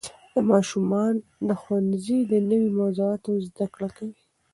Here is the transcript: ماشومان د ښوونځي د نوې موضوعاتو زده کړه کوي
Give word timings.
ماشومان 0.49 1.13
د 1.47 1.49
ښوونځي 1.61 2.19
د 2.31 2.33
نوې 2.49 2.69
موضوعاتو 2.79 3.31
زده 3.47 3.65
کړه 3.73 3.89
کوي 3.97 4.21